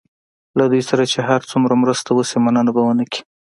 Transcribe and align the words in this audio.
له 0.57 0.63
دوی 0.71 0.81
سره 0.89 1.03
چې 1.11 1.19
هر 1.29 1.41
څومره 1.51 1.73
مرسته 1.83 2.09
وشي 2.13 2.37
مننه 2.45 2.71
به 2.75 2.81
ونه 2.87 3.05
کړي. 3.11 3.21